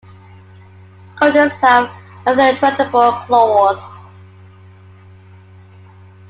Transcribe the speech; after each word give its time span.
Coatis 1.17 1.59
have 1.59 1.89
nonretractable 2.25 3.23
claws. 3.27 3.77